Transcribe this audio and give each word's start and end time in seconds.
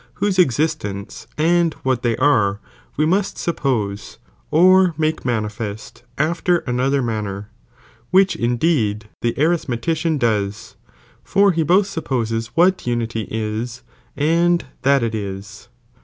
whose 0.15 0.37
existguce 0.39 1.27
and 1.37 1.75
what 1.83 2.01
they 2.01 2.17
are, 2.17 2.59
we 2.97 3.05
must 3.05 3.37
sup 3.37 3.57
pose, 3.57 4.17
or 4.49 4.95
make 4.97 5.23
manifest 5.23 6.01
after 6.17 6.63
another 6.65 7.03
manner,* 7.03 7.49
which 8.09 8.35
indeed 8.35 9.09
the 9.21 9.35
arithmetician 9.39 10.17
does, 10.17 10.75
for 11.23 11.51
he 11.51 11.61
both 11.61 11.85
supposes 11.85 12.49
ichat 12.57 12.87
unity 12.87 13.27
'k, 13.27 13.81
and 14.17 14.65
that 14.81 15.03
it 15.03 15.13
is. 15.13 15.67